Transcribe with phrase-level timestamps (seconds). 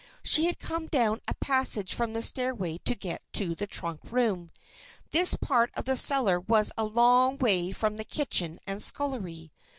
[0.23, 4.49] She had come down a passage from the stairway to get to the trunk room.
[5.11, 9.51] This part of the cellar was a long way from the kitchen and scullery.